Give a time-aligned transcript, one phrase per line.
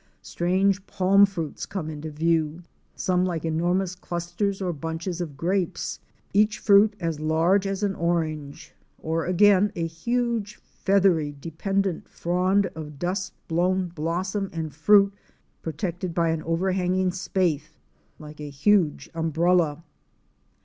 [0.23, 2.63] Strange palm fruits come into view,
[2.95, 5.99] some like enormous clusters or bunches of grapes—
[6.33, 12.97] each fruit as large as an orange; or again a huge feathery, dependent frond of
[12.97, 15.13] dust brown blossom and fruit
[15.61, 17.69] protected by an overhanging spathe
[18.17, 19.83] like a huge umbrella.